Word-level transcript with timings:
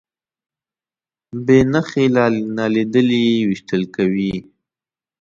بې 1.45 1.57
نښې 1.71 2.05
نالیدلي 2.57 3.23
ویشتل 3.49 3.83
کوي. 3.95 4.33